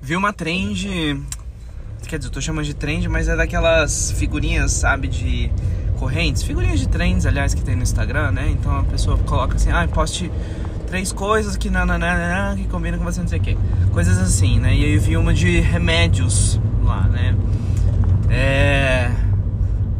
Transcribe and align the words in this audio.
vi 0.00 0.16
uma 0.16 0.32
trend. 0.32 1.22
Quer 2.06 2.18
dizer, 2.18 2.28
eu 2.28 2.32
tô 2.32 2.40
chamando 2.40 2.64
de 2.64 2.74
trend, 2.74 3.08
mas 3.08 3.28
é 3.28 3.36
daquelas 3.36 4.12
figurinhas, 4.12 4.72
sabe, 4.72 5.08
de 5.08 5.50
correntes. 5.98 6.42
Figurinhas 6.42 6.80
de 6.80 6.88
trends, 6.88 7.26
aliás, 7.26 7.54
que 7.54 7.62
tem 7.62 7.76
no 7.76 7.82
Instagram, 7.82 8.30
né? 8.30 8.48
Então 8.50 8.78
a 8.78 8.84
pessoa 8.84 9.18
coloca 9.18 9.56
assim, 9.56 9.70
ah, 9.70 9.86
poste 9.88 10.30
três 10.86 11.12
coisas 11.12 11.56
que 11.56 11.68
nananana, 11.68 12.56
que 12.56 12.64
combinam 12.64 12.98
com 12.98 13.04
você, 13.04 13.20
não 13.20 13.28
sei 13.28 13.38
o 13.38 13.42
quê. 13.42 13.58
Coisas 13.92 14.18
assim, 14.18 14.58
né? 14.58 14.74
E 14.74 14.84
aí 14.84 14.94
eu 14.94 15.00
vi 15.00 15.16
uma 15.16 15.34
de 15.34 15.60
remédios 15.60 16.58
lá, 16.82 17.02
né? 17.02 17.36
É. 18.30 19.10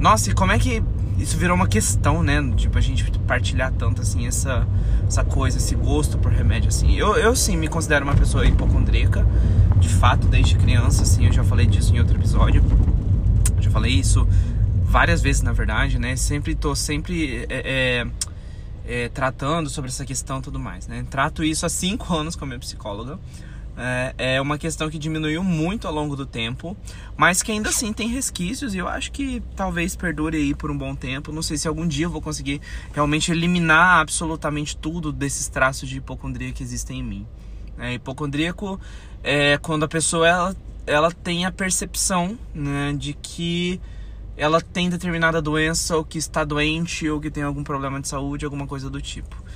Nossa, 0.00 0.30
e 0.30 0.32
como 0.32 0.52
é 0.52 0.58
que 0.58 0.82
isso 1.18 1.36
virou 1.36 1.56
uma 1.56 1.66
questão, 1.66 2.22
né? 2.22 2.40
Tipo, 2.56 2.78
a 2.78 2.80
gente 2.80 3.10
partilhar 3.26 3.72
tanto, 3.72 4.00
assim, 4.02 4.26
essa, 4.26 4.66
essa 5.06 5.24
coisa, 5.24 5.58
esse 5.58 5.74
gosto 5.74 6.16
por 6.16 6.32
remédio, 6.32 6.68
assim. 6.68 6.96
Eu, 6.96 7.16
eu, 7.16 7.34
sim, 7.34 7.56
me 7.56 7.68
considero 7.68 8.04
uma 8.04 8.14
pessoa 8.14 8.46
hipocondríaca, 8.46 9.26
de 9.78 9.88
fato, 9.88 10.26
desde 10.28 10.56
criança, 10.56 11.02
assim. 11.02 11.26
Eu 11.26 11.32
já 11.32 11.42
falei 11.42 11.66
disso 11.66 11.94
em 11.94 11.98
outro 11.98 12.16
episódio. 12.16 12.62
Eu 13.56 13.62
já 13.62 13.70
falei 13.70 13.92
isso 13.92 14.26
várias 14.84 15.20
vezes, 15.20 15.42
na 15.42 15.52
verdade, 15.52 15.98
né? 15.98 16.16
Sempre 16.16 16.54
tô 16.54 16.74
sempre 16.74 17.46
é, 17.50 18.06
é, 18.06 18.06
é, 18.86 19.08
tratando 19.08 19.68
sobre 19.68 19.90
essa 19.90 20.04
questão 20.04 20.38
e 20.38 20.42
tudo 20.42 20.58
mais, 20.58 20.86
né? 20.86 21.04
Trato 21.10 21.44
isso 21.44 21.66
há 21.66 21.68
cinco 21.68 22.14
anos 22.16 22.36
com 22.36 22.44
a 22.44 22.48
minha 22.48 22.60
psicóloga. 22.60 23.18
É, 23.80 24.34
é 24.34 24.40
uma 24.40 24.58
questão 24.58 24.90
que 24.90 24.98
diminuiu 24.98 25.44
muito 25.44 25.86
ao 25.86 25.94
longo 25.94 26.16
do 26.16 26.26
tempo, 26.26 26.76
mas 27.16 27.44
que 27.44 27.52
ainda 27.52 27.68
assim 27.68 27.92
tem 27.92 28.08
resquícios 28.08 28.74
e 28.74 28.78
eu 28.78 28.88
acho 28.88 29.12
que 29.12 29.40
talvez 29.54 29.94
perdure 29.94 30.36
aí 30.36 30.54
por 30.54 30.68
um 30.68 30.76
bom 30.76 30.96
tempo. 30.96 31.30
Não 31.30 31.42
sei 31.42 31.56
se 31.56 31.68
algum 31.68 31.86
dia 31.86 32.06
eu 32.06 32.10
vou 32.10 32.20
conseguir 32.20 32.60
realmente 32.92 33.30
eliminar 33.30 34.00
absolutamente 34.00 34.76
tudo 34.76 35.12
desses 35.12 35.48
traços 35.48 35.88
de 35.88 35.98
hipocondria 35.98 36.50
que 36.50 36.62
existem 36.62 36.98
em 36.98 37.04
mim. 37.04 37.26
É, 37.78 37.94
hipocondríaco 37.94 38.80
é 39.22 39.56
quando 39.58 39.84
a 39.84 39.88
pessoa 39.88 40.26
ela, 40.26 40.56
ela 40.84 41.12
tem 41.12 41.46
a 41.46 41.52
percepção 41.52 42.36
né, 42.52 42.92
de 42.98 43.12
que 43.12 43.80
ela 44.36 44.60
tem 44.60 44.90
determinada 44.90 45.40
doença 45.40 45.96
ou 45.96 46.04
que 46.04 46.18
está 46.18 46.42
doente 46.42 47.08
ou 47.08 47.20
que 47.20 47.30
tem 47.30 47.44
algum 47.44 47.62
problema 47.62 48.00
de 48.00 48.08
saúde, 48.08 48.44
alguma 48.44 48.66
coisa 48.66 48.90
do 48.90 49.00
tipo 49.00 49.47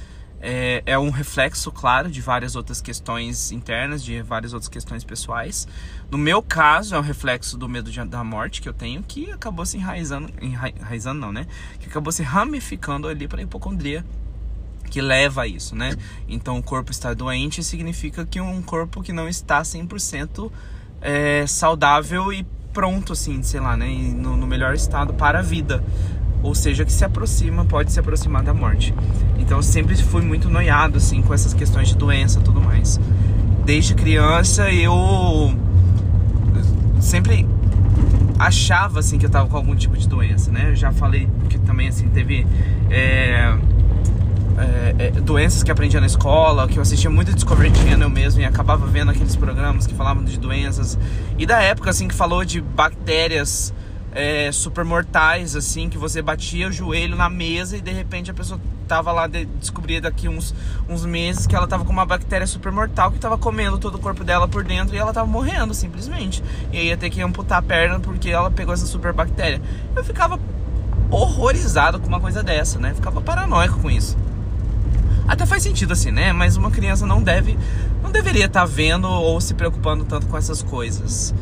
é, 0.43 0.83
é 0.85 0.99
um 0.99 1.11
reflexo, 1.11 1.71
claro, 1.71 2.11
de 2.11 2.21
várias 2.21 2.57
outras 2.57 2.81
questões 2.81 3.53
internas, 3.53 4.03
de 4.03 4.21
várias 4.23 4.53
outras 4.53 4.69
questões 4.69 5.05
pessoais. 5.05 5.69
No 6.11 6.19
meu 6.19 6.43
caso, 6.43 6.97
é 6.97 6.99
um 6.99 7.03
reflexo 7.03 7.57
do 7.57 7.69
medo 7.69 7.93
de, 7.93 8.05
da 8.05 8.25
morte 8.25 8.61
que 8.61 8.69
eu 8.69 8.73
tenho, 8.73 9.05
que 9.05 9.31
acabou 9.31 9.65
se 9.65 9.77
enraizando, 9.77 10.29
enraizando 10.41 11.21
não, 11.21 11.33
né? 11.33 11.47
Que 11.79 11.89
acabou 11.89 12.13
se 12.13 12.25
ramificando 12.25 13.07
ali 13.07 13.29
para 13.29 13.41
a 13.41 13.45
hipocondria, 13.45 14.05
que 14.91 15.01
leva 15.01 15.43
a 15.43 15.47
isso, 15.47 15.77
né? 15.77 15.95
Então, 16.29 16.59
o 16.59 16.63
corpo 16.63 16.91
estar 16.91 17.15
doente 17.15 17.63
significa 17.63 18.27
que 18.27 18.41
um 18.41 18.61
corpo 18.61 19.01
que 19.01 19.13
não 19.13 19.29
está 19.29 19.63
100% 19.63 20.51
é, 21.01 21.47
saudável 21.47 22.33
e 22.33 22.45
pronto, 22.73 23.13
assim, 23.13 23.45
sei 23.45 23.61
lá, 23.61 23.77
né? 23.77 23.87
No, 23.87 24.37
no 24.37 24.47
melhor 24.49 24.75
estado 24.75 25.15
para 25.15 25.39
a 25.39 25.43
vida 25.43 25.85
ou 26.43 26.55
seja, 26.55 26.85
que 26.85 26.93
se 26.93 27.05
aproxima, 27.05 27.65
pode 27.65 27.93
se 27.93 28.01
aproximar 28.01 28.43
da 28.43 28.53
morte. 28.53 28.95
Então 29.39 29.59
eu 29.59 29.63
sempre 29.63 29.97
fui 29.97 30.23
muito 30.23 30.49
noiado 30.49 30.99
assim 30.99 31.23
com 31.23 31.33
essas 31.33 31.55
questões 31.55 31.89
de 31.89 31.97
doença 31.97 32.41
tudo 32.41 32.61
mais. 32.61 33.01
Desde 33.65 33.95
criança 33.95 34.71
eu 34.73 35.55
sempre 37.01 37.47
achava 38.39 39.01
assim 39.01 39.19
que 39.19 39.27
eu 39.27 39.31
tava 39.31 39.49
com 39.49 39.57
algum 39.57 39.75
tipo 39.75 39.97
de 39.97 40.09
doença, 40.09 40.51
né? 40.51 40.71
Eu 40.71 40.77
já 40.77 40.91
falei 40.93 41.29
que 41.49 41.59
também 41.59 41.89
assim 41.89 42.09
teve 42.09 42.47
é, 42.91 43.57
é, 44.59 44.95
é, 44.99 45.11
doenças 45.13 45.63
que 45.63 45.71
aprendia 45.71 46.01
na 46.01 46.07
escola, 46.07 46.67
que 46.67 46.77
eu 46.77 46.83
assistia 46.83 47.11
muito 47.11 47.33
Discovery 47.33 47.73
Channel 47.75 48.11
mesmo 48.11 48.41
e 48.41 48.45
acabava 48.45 48.87
vendo 48.87 49.11
aqueles 49.11 49.37
programas 49.37 49.87
que 49.87 49.95
falavam 49.95 50.25
de 50.25 50.39
doenças 50.39 50.99
e 51.39 51.47
da 51.47 51.63
época 51.63 51.91
assim 51.91 52.09
que 52.09 52.15
falou 52.15 52.45
de 52.45 52.61
bactérias 52.61 53.73
é, 54.15 54.51
super 54.53 54.85
mortais, 54.85 55.57
assim, 55.57 55.89
que 55.89 55.99
você 55.99 56.21
batia 56.21 56.69
o 56.69 56.73
joelho 56.73 57.17
na 57.17 57.29
mesa 57.29 57.77
e 57.77 57.81
de 57.81 57.93
repente 57.93 58.31
a 58.31 58.35
pessoa 58.35 58.61
tava 58.87 59.11
lá, 59.11 59.27
de, 59.27 59.47
descobria 59.47 60.01
daqui 60.01 60.29
uns, 60.29 60.55
uns 60.89 61.05
meses 61.07 61.47
que 61.47 61.57
ela 61.57 61.67
tava 61.67 61.85
com 61.85 61.93
uma 61.93 62.05
bactéria 62.05 62.47
super 62.47 62.71
mortal 62.71 63.11
que 63.11 63.19
tava 63.19 63.39
comendo 63.39 63.79
todo 63.79 63.95
o 63.95 63.99
corpo 63.99 64.23
dela 64.23 64.47
por 64.47 64.65
dentro 64.65 64.95
e 64.95 64.99
ela 64.99 65.13
tava 65.13 65.27
morrendo, 65.27 65.73
simplesmente. 65.73 66.43
E 66.73 66.79
aí 66.79 66.87
ia 66.89 66.97
ter 66.97 67.09
que 67.09 67.23
amputar 67.23 67.59
a 67.59 67.63
perna 67.63 67.99
porque 68.01 68.29
ela 68.29 68.51
pegou 68.51 68.75
essa 68.75 68.87
super 68.87 69.13
bactéria. 69.13 69.63
Eu 69.97 70.05
ficava 70.05 70.39
horrorizado 71.11 71.99
com 71.99 72.07
uma 72.07 72.21
coisa 72.21 72.43
dessa, 72.43 72.79
né? 72.79 72.95
Ficava 72.95 73.21
paranoico 73.21 73.81
com 73.81 73.91
isso. 73.91 74.17
Até 75.27 75.47
faz 75.47 75.63
sentido 75.63 75.93
assim, 75.93 76.11
né? 76.11 76.33
Mas 76.33 76.57
uma 76.57 76.71
criança 76.71 77.07
não 77.07 77.23
deve, 77.23 77.59
não 78.03 78.11
deveria 78.11 78.47
estar 78.47 78.61
tá 78.61 78.67
vendo 78.67 79.09
ou 79.09 79.41
se 79.41 79.55
preocupando 79.55 80.05
tanto 80.05 80.27
com 80.27 80.37
essas 80.37 80.63
coisas. 80.63 81.35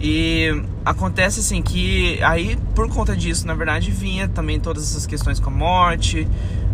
E 0.00 0.62
acontece 0.84 1.40
assim 1.40 1.62
que 1.62 2.22
aí 2.22 2.56
por 2.74 2.88
conta 2.88 3.16
disso, 3.16 3.46
na 3.46 3.54
verdade, 3.54 3.90
vinha 3.90 4.28
também 4.28 4.60
todas 4.60 4.82
essas 4.84 5.06
questões 5.06 5.40
com 5.40 5.48
a 5.48 5.52
morte. 5.52 6.28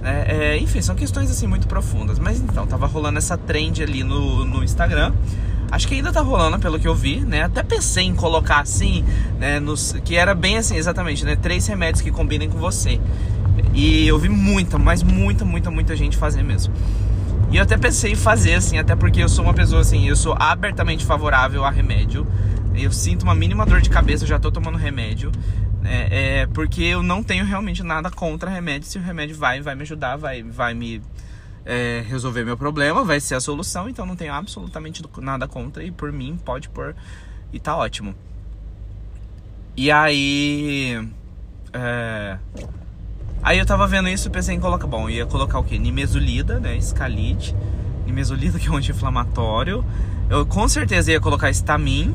É, 0.05 0.55
é, 0.55 0.59
enfim, 0.59 0.83
são 0.83 0.97
questões 0.97 1.31
assim 1.31 1.47
muito 1.47 1.69
profundas. 1.69 2.19
Mas 2.19 2.41
então, 2.41 2.67
tava 2.67 2.87
rolando 2.87 3.19
essa 3.19 3.37
trend 3.37 3.83
ali 3.83 4.03
no, 4.03 4.45
no 4.45 4.65
Instagram. 4.65 5.13
Acho 5.71 5.89
que 5.89 5.95
ainda 5.95 6.13
tá 6.13 6.21
rolando, 6.21 6.59
pelo 6.59 6.79
que 6.79 6.87
eu 6.87 6.95
vi, 6.95 7.21
né? 7.21 7.45
Até 7.45 7.63
pensei 7.63 8.05
em 8.05 8.15
colocar 8.15 8.61
assim, 8.61 9.05
né? 9.39 9.59
Nos, 9.59 9.95
que 10.05 10.17
era 10.17 10.35
bem 10.35 10.59
assim, 10.59 10.77
exatamente, 10.77 11.25
né? 11.25 11.35
Três 11.35 11.67
remédios 11.67 12.03
que 12.03 12.11
combinem 12.11 12.51
com 12.51 12.59
você. 12.59 13.01
E 13.73 14.07
eu 14.07 14.19
vi 14.19 14.29
muita, 14.29 14.77
mas 14.79 15.03
muita, 15.03 15.45
muita, 15.47 15.71
muita 15.71 15.97
gente 15.97 16.17
fazer 16.17 16.43
mesmo. 16.43 16.75
E 17.51 17.57
eu 17.57 17.63
até 17.63 17.77
pensei 17.79 18.13
em 18.13 18.17
fazer, 18.17 18.55
assim, 18.55 18.79
até 18.79 18.95
porque 18.97 19.23
eu 19.23 19.29
sou 19.29 19.45
uma 19.45 19.55
pessoa 19.55 19.81
assim, 19.81 20.09
eu 20.09 20.17
sou 20.17 20.35
abertamente 20.39 21.05
favorável 21.05 21.65
a 21.65 21.71
remédio 21.71 22.27
eu 22.75 22.91
sinto 22.91 23.23
uma 23.23 23.35
mínima 23.35 23.67
dor 23.67 23.81
de 23.81 23.91
cabeça, 23.91 24.25
eu 24.25 24.29
já 24.29 24.39
tô 24.39 24.51
tomando 24.51 24.79
remédio. 24.79 25.31
É, 25.85 26.41
é, 26.41 26.47
porque 26.47 26.83
eu 26.83 27.03
não 27.03 27.23
tenho 27.23 27.45
realmente 27.45 27.83
nada 27.83 28.11
contra 28.11 28.49
remédio. 28.49 28.89
Se 28.89 28.99
o 28.99 29.03
remédio 29.03 29.37
vai, 29.37 29.61
vai 29.61 29.75
me 29.75 29.83
ajudar, 29.83 30.17
vai, 30.17 30.43
vai 30.43 30.75
me 30.75 31.03
é, 31.65 32.05
resolver 32.07 32.45
meu 32.45 32.57
problema, 32.57 33.05
vai 33.05 33.21
ser 33.21 33.35
a 33.35 33.41
solução. 33.41 33.89
Então 33.89 34.07
não 34.07 34.17
tenho 34.17 34.33
absolutamente 34.33 35.03
nada 35.19 35.47
contra. 35.49 35.83
E 35.83 35.91
por 35.91 36.13
mim, 36.13 36.39
pode 36.45 36.69
pôr 36.69 36.95
e 37.53 37.59
tá 37.59 37.77
ótimo. 37.77 38.15
E 39.77 39.91
aí. 39.91 41.09
É, 41.73 42.39
aí 43.43 43.59
eu 43.59 43.67
tava 43.67 43.87
vendo 43.87 44.09
isso 44.09 44.29
e 44.29 44.31
pensei 44.31 44.55
em 44.55 44.61
colocar. 44.61 44.87
Bom, 44.87 45.11
ia 45.11 45.27
colocar 45.27 45.59
o 45.59 45.65
que? 45.65 45.79
Nimesulida, 45.79 46.61
né? 46.61 46.77
Escalite. 46.77 47.55
Nimesulida, 48.07 48.57
que 48.61 48.69
é 48.69 48.71
um 48.71 48.77
anti-inflamatório. 48.77 49.85
Eu 50.31 50.47
com 50.47 50.67
certeza 50.69 51.11
ia 51.13 51.21
colocar 51.21 51.51
estamin 51.51 52.15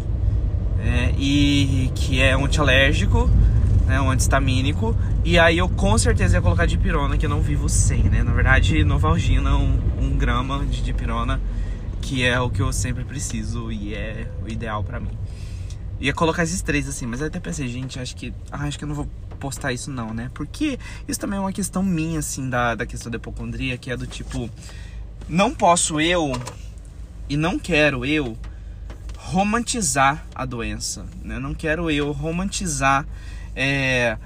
é, 0.80 1.14
e 1.18 1.92
que 1.96 2.22
é 2.22 2.34
antialérgico, 2.34 3.30
né, 3.86 4.00
um 4.00 4.12
antistamínico. 4.12 4.96
E 5.24 5.38
aí 5.40 5.58
eu 5.58 5.68
com 5.68 5.98
certeza 5.98 6.38
ia 6.38 6.42
colocar 6.42 6.66
dipirona, 6.66 7.18
que 7.18 7.26
eu 7.26 7.30
não 7.30 7.42
vivo 7.42 7.68
sem, 7.68 8.04
né? 8.04 8.24
Na 8.24 8.32
verdade, 8.32 8.84
Novalgina, 8.84 9.56
um, 9.58 9.80
um 10.00 10.18
grama 10.18 10.66
de 10.66 10.82
dipirona, 10.82 11.42
que 12.02 12.24
é 12.24 12.40
o 12.40 12.50
que 12.50 12.62
eu 12.62 12.72
sempre 12.72 13.04
preciso 13.04 13.72
e 13.72 13.94
é 13.94 14.30
o 14.44 14.50
ideal 14.50 14.84
para 14.84 15.00
mim. 15.00 15.12
Ia 16.00 16.14
colocar 16.14 16.44
esses 16.44 16.62
três 16.62 16.88
assim, 16.88 17.06
mas 17.06 17.22
até 17.22 17.40
pensei, 17.40 17.68
gente, 17.68 18.00
acho 18.00 18.16
que 18.16 18.34
ah, 18.52 18.64
acho 18.64 18.78
que 18.78 18.84
eu 18.84 18.88
não 18.88 18.96
vou 18.96 19.08
postar 19.40 19.74
isso 19.74 19.92
não, 19.92 20.14
né? 20.14 20.30
Porque 20.34 20.78
isso 21.08 21.20
também 21.20 21.38
é 21.38 21.40
uma 21.40 21.52
questão 21.52 21.82
minha, 21.84 22.20
assim, 22.20 22.50
da, 22.50 22.76
da 22.76 22.86
questão 22.86 23.12
da 23.12 23.18
hipocondria, 23.18 23.78
que 23.78 23.92
é 23.92 23.98
do 23.98 24.06
tipo, 24.06 24.50
não 25.28 25.54
posso 25.54 26.00
eu 26.00 26.32
e 27.30 27.36
não 27.36 27.60
quero 27.60 28.06
eu 28.06 28.38
romantizar 29.28 30.26
a 30.34 30.46
doença. 30.46 31.06
Né? 31.22 31.38
Não 31.38 31.54
quero 31.54 31.92
eu 31.92 32.12
romantizar 32.12 33.06
é, 33.56 34.18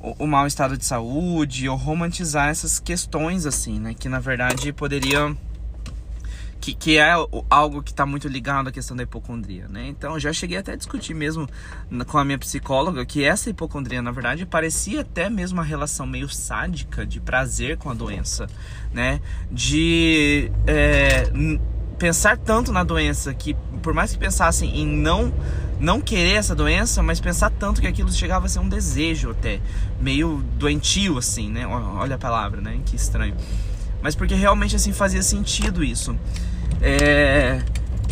o, 0.00 0.24
o 0.24 0.26
mau 0.26 0.46
estado 0.46 0.78
de 0.78 0.84
saúde 0.84 1.68
ou 1.68 1.76
romantizar 1.76 2.48
essas 2.48 2.78
questões 2.80 3.44
assim, 3.44 3.78
né? 3.78 3.94
Que 3.94 4.08
na 4.08 4.18
verdade 4.18 4.72
poderia 4.72 5.36
que, 6.58 6.74
que, 6.74 6.96
é 6.96 7.12
algo 7.50 7.82
que 7.82 7.90
está 7.90 8.06
muito 8.06 8.26
ligado 8.26 8.68
à 8.68 8.72
questão 8.72 8.96
da 8.96 9.02
hipocondria, 9.02 9.68
né? 9.68 9.86
Então, 9.86 10.18
já 10.18 10.32
cheguei 10.32 10.56
até 10.56 10.72
a 10.72 10.76
discutir 10.76 11.14
mesmo 11.14 11.48
com 12.08 12.18
a 12.18 12.24
minha 12.24 12.38
psicóloga 12.38 13.04
que 13.04 13.22
essa 13.22 13.50
hipocondria, 13.50 14.02
na 14.02 14.10
verdade, 14.10 14.44
parecia 14.46 15.02
até 15.02 15.30
mesmo 15.30 15.58
uma 15.58 15.64
relação 15.64 16.06
meio 16.06 16.28
sádica 16.28 17.06
de 17.06 17.20
prazer 17.20 17.76
com 17.76 17.90
a 17.90 17.94
doença, 17.94 18.48
né? 18.92 19.20
De 19.52 20.50
é, 20.66 21.30
pensar 21.98 22.36
tanto 22.36 22.72
na 22.72 22.84
doença 22.84 23.32
que 23.32 23.56
por 23.86 23.94
mais 23.94 24.10
que 24.10 24.18
pensassem 24.18 24.80
em 24.80 24.84
não 24.84 25.32
não 25.78 26.00
querer 26.00 26.32
essa 26.32 26.56
doença, 26.56 27.04
mas 27.04 27.20
pensar 27.20 27.50
tanto 27.50 27.80
que 27.80 27.86
aquilo 27.86 28.10
chegava 28.10 28.46
a 28.46 28.48
ser 28.48 28.58
um 28.58 28.68
desejo 28.68 29.30
até, 29.30 29.60
meio 30.00 30.42
doentio 30.58 31.18
assim, 31.18 31.48
né? 31.48 31.64
Olha 31.68 32.16
a 32.16 32.18
palavra, 32.18 32.60
né? 32.60 32.80
Que 32.84 32.96
estranho. 32.96 33.36
Mas 34.02 34.16
porque 34.16 34.34
realmente 34.34 34.74
assim 34.74 34.92
fazia 34.92 35.22
sentido 35.22 35.84
isso. 35.84 36.16
É... 36.82 37.62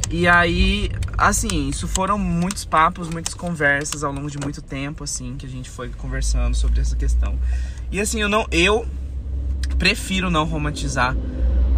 E 0.09 0.29
aí, 0.29 0.93
assim, 1.19 1.69
isso 1.69 1.89
foram 1.89 2.17
muitos 2.17 2.65
papos, 2.65 3.09
muitas 3.09 3.35
conversas 3.35 4.05
ao 4.05 4.13
longo 4.13 4.31
de 4.31 4.39
muito 4.39 4.63
tempo, 4.63 5.03
assim, 5.03 5.35
que 5.37 5.45
a 5.45 5.49
gente 5.49 5.69
foi 5.69 5.89
conversando 5.89 6.55
sobre 6.55 6.81
essa 6.81 6.95
questão. 6.95 7.37
E 7.91 8.01
assim, 8.01 8.21
eu 8.21 8.29
não, 8.29 8.47
eu 8.53 8.87
prefiro 9.77 10.31
não 10.31 10.45
romantizar 10.45 11.17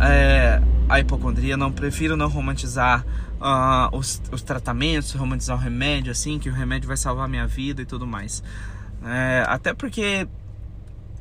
é, 0.00 0.60
a 0.88 1.00
hipocondria, 1.00 1.56
não 1.56 1.72
prefiro 1.72 2.16
não 2.16 2.28
romantizar 2.28 3.04
uh, 3.40 3.96
os, 3.96 4.20
os, 4.30 4.42
tratamentos, 4.42 5.12
romantizar 5.12 5.56
o 5.56 5.60
remédio, 5.60 6.12
assim, 6.12 6.38
que 6.38 6.48
o 6.48 6.52
remédio 6.52 6.88
vai 6.88 6.96
salvar 6.96 7.28
minha 7.28 7.46
vida 7.46 7.82
e 7.82 7.86
tudo 7.86 8.06
mais. 8.06 8.42
É, 9.04 9.44
até 9.46 9.72
porque 9.74 10.26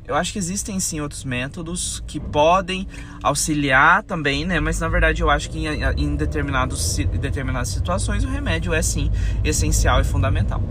eu 0.06 0.14
acho 0.14 0.32
que 0.32 0.38
existem 0.38 0.78
sim 0.78 1.00
outros 1.00 1.24
métodos 1.24 2.02
que 2.06 2.20
podem 2.20 2.86
auxiliar 3.22 4.02
também, 4.02 4.44
né? 4.44 4.60
Mas 4.60 4.78
na 4.78 4.88
verdade 4.88 5.20
eu 5.20 5.28
acho 5.28 5.50
que 5.50 5.66
em, 5.66 5.82
em 5.96 6.14
determinados, 6.14 6.98
em 6.98 7.06
determinadas 7.06 7.68
situações 7.68 8.24
o 8.24 8.28
remédio 8.28 8.72
é 8.72 8.82
sim 8.82 9.10
essencial 9.42 10.00
e 10.00 10.04
fundamental. 10.04 10.62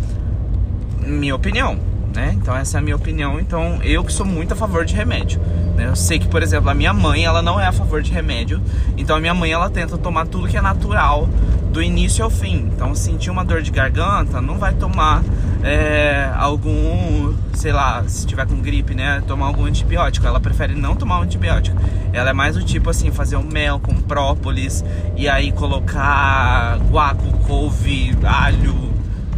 Minha 1.06 1.36
opinião, 1.36 1.78
né? 2.14 2.34
Então 2.34 2.56
essa 2.56 2.78
é 2.78 2.80
a 2.80 2.82
minha 2.82 2.96
opinião. 2.96 3.40
Então 3.40 3.82
eu 3.84 4.04
que 4.04 4.14
sou 4.14 4.26
muito 4.26 4.54
a 4.54 4.56
favor 4.56 4.86
de 4.86 4.96
remédio. 4.96 5.42
Né? 5.76 5.88
Eu 5.88 5.96
sei 5.96 6.18
que, 6.18 6.28
por 6.28 6.42
exemplo, 6.42 6.70
a 6.70 6.74
minha 6.74 6.94
mãe 6.94 7.26
ela 7.26 7.42
não 7.42 7.60
é 7.60 7.68
a 7.68 7.72
favor 7.72 8.02
de 8.02 8.12
remédio. 8.12 8.62
Então 8.98 9.16
a 9.16 9.20
minha 9.20 9.34
mãe 9.34 9.52
ela 9.52 9.70
tenta 9.70 9.98
tomar 9.98 10.26
tudo 10.26 10.48
que 10.48 10.58
é 10.58 10.62
natural 10.62 11.28
do 11.72 11.84
início 11.84 12.24
ao 12.24 12.30
fim. 12.30 12.70
Então 12.74 12.96
sentir 12.96 13.30
uma 13.30 13.44
dor 13.44 13.62
de 13.62 13.70
garganta, 13.70 14.42
não 14.42 14.58
vai 14.58 14.74
tomar 14.74 15.22
é, 15.62 16.32
algum, 16.38 17.34
sei 17.54 17.74
lá, 17.74 18.04
se 18.08 18.26
tiver 18.26 18.48
com 18.48 18.56
gripe, 18.62 18.96
né, 18.96 19.22
tomar 19.28 19.48
algum 19.48 19.66
antibiótico. 19.66 20.26
Ela 20.26 20.40
prefere 20.40 20.74
não 20.74 20.96
tomar 20.96 21.20
um 21.20 21.24
antibiótico. 21.24 21.78
Ela 22.14 22.30
é 22.30 22.34
mais 22.34 22.56
do 22.56 22.64
tipo 22.64 22.90
assim, 22.90 23.12
fazer 23.12 23.36
um 23.36 23.44
mel 23.44 23.80
com 23.80 23.94
própolis 23.96 24.86
e 25.18 25.28
aí 25.28 25.52
colocar 25.52 26.78
guaco, 26.90 27.30
couve, 27.40 28.18
alho, 28.24 28.94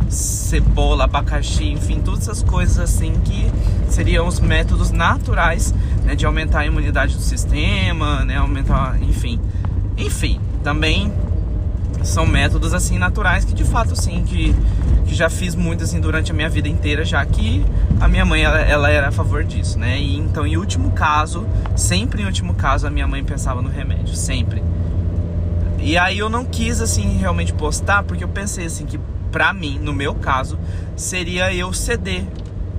cebola, 0.10 1.06
abacaxi, 1.06 1.66
enfim, 1.66 2.02
todas 2.02 2.22
essas 2.22 2.44
coisas 2.44 2.78
assim 2.78 3.14
que 3.24 3.52
seriam 3.90 4.28
os 4.28 4.40
métodos 4.40 4.92
naturais 4.92 5.74
né, 6.08 6.16
de 6.16 6.26
aumentar 6.26 6.60
a 6.60 6.66
imunidade 6.66 7.16
do 7.16 7.22
sistema, 7.22 8.24
né, 8.24 8.38
aumentar, 8.38 8.98
enfim, 9.02 9.42
enfim, 9.98 10.40
também 10.64 11.12
são 12.02 12.26
métodos 12.26 12.74
assim 12.74 12.98
naturais 12.98 13.44
que 13.44 13.54
de 13.54 13.66
fato 13.66 13.94
sim 13.94 14.24
que, 14.26 14.56
que 15.06 15.14
já 15.14 15.30
fiz 15.30 15.54
muito 15.54 15.84
assim 15.84 16.00
durante 16.00 16.32
a 16.32 16.34
minha 16.34 16.48
vida 16.48 16.70
inteira, 16.70 17.04
já 17.04 17.26
que 17.26 17.66
a 18.00 18.08
minha 18.08 18.24
mãe 18.24 18.42
ela, 18.42 18.58
ela 18.60 18.90
era 18.90 19.10
a 19.10 19.12
favor 19.12 19.44
disso, 19.44 19.78
né? 19.78 20.00
E 20.00 20.16
então 20.16 20.48
em 20.48 20.56
último 20.56 20.92
caso, 20.92 21.46
sempre 21.76 22.22
em 22.22 22.26
último 22.26 22.54
caso 22.54 22.88
a 22.88 22.90
minha 22.90 23.06
mãe 23.06 23.22
pensava 23.22 23.62
no 23.62 23.68
remédio, 23.68 24.16
sempre. 24.16 24.64
E 25.78 25.98
aí 25.98 26.20
eu 26.20 26.30
não 26.30 26.46
quis 26.46 26.80
assim 26.80 27.18
realmente 27.18 27.52
postar 27.52 28.04
porque 28.04 28.24
eu 28.24 28.30
pensei 28.30 28.66
assim 28.66 28.86
que 28.86 28.98
pra 29.30 29.52
mim, 29.52 29.78
no 29.78 29.94
meu 29.94 30.16
caso, 30.16 30.58
seria 30.96 31.54
eu 31.54 31.74
ceder, 31.74 32.24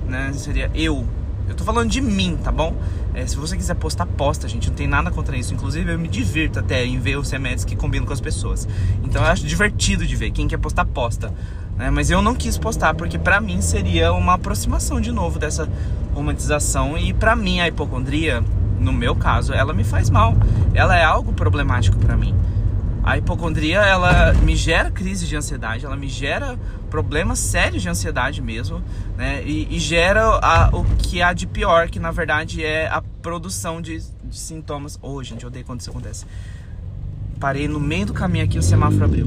né? 0.07 0.33
Seria 0.33 0.71
eu. 0.75 1.05
Eu 1.47 1.55
tô 1.55 1.65
falando 1.65 1.91
de 1.91 2.01
mim, 2.01 2.39
tá 2.43 2.53
bom? 2.53 2.75
É, 3.19 3.27
se 3.27 3.37
você 3.37 3.57
quiser 3.57 3.75
postar, 3.75 4.07
posta, 4.07 4.47
gente. 4.47 4.69
Não 4.69 4.77
tem 4.77 4.87
nada 4.87 5.11
contra 5.11 5.37
isso. 5.37 5.53
Inclusive, 5.53 5.93
eu 5.93 5.99
me 5.99 6.07
divirto 6.07 6.61
até 6.61 6.87
em 6.87 7.01
ver 7.01 7.19
os 7.19 7.29
remédios 7.29 7.65
que 7.65 7.75
combinam 7.75 8.07
com 8.07 8.13
as 8.13 8.21
pessoas. 8.21 8.69
Então, 9.03 9.21
eu 9.21 9.29
acho 9.29 9.45
divertido 9.45 10.07
de 10.07 10.15
ver. 10.15 10.31
Quem 10.31 10.47
quer 10.47 10.59
postar, 10.59 10.85
posta. 10.85 11.35
Né? 11.77 11.91
Mas 11.91 12.11
eu 12.11 12.23
não 12.23 12.37
quis 12.37 12.57
postar 12.57 12.95
porque, 12.95 13.19
para 13.19 13.41
mim, 13.41 13.61
seria 13.61 14.13
uma 14.13 14.35
aproximação 14.35 15.01
de 15.01 15.11
novo 15.11 15.37
dessa 15.37 15.69
romantização. 16.15 16.97
E, 16.97 17.13
para 17.13 17.35
mim, 17.35 17.59
a 17.59 17.67
hipocondria, 17.67 18.41
no 18.79 18.93
meu 18.93 19.17
caso, 19.17 19.53
ela 19.53 19.75
me 19.75 19.83
faz 19.83 20.09
mal. 20.11 20.37
Ela 20.73 20.97
é 20.97 21.03
algo 21.03 21.33
problemático 21.33 21.99
para 21.99 22.17
mim. 22.17 22.33
A 23.03 23.17
hipocondria, 23.17 23.79
ela 23.81 24.35
me 24.35 24.55
gera 24.55 24.91
crise 24.91 25.27
de 25.27 25.35
ansiedade, 25.35 25.87
ela 25.87 25.97
me 25.97 26.09
gera 26.09 26.59
problemas 26.91 27.39
sérios 27.39 27.83
de 27.83 27.89
ansiedade 27.89 28.43
mesmo, 28.43 28.83
né? 29.17 29.43
E, 29.45 29.67
e 29.75 29.79
gera 29.79 30.39
a, 30.43 30.69
o 30.77 30.85
que 30.99 31.23
há 31.23 31.33
de 31.33 31.47
pior, 31.47 31.89
que 31.89 31.99
na 31.99 32.11
verdade 32.11 32.63
é 32.63 32.87
a 32.87 33.03
produção 33.29 33.83
de, 33.83 33.99
de 34.25 34.39
sintomas. 34.39 34.99
Oh, 35.03 35.23
gente, 35.23 35.43
eu 35.43 35.49
odeio 35.49 35.63
quando 35.67 35.81
isso 35.81 35.91
acontece. 35.91 36.25
Parei 37.39 37.69
no 37.69 37.79
meio 37.79 38.07
do 38.07 38.15
caminho 38.15 38.43
aqui, 38.43 38.59
o 38.59 38.63
semáforo 38.63 39.05
abriu. 39.05 39.27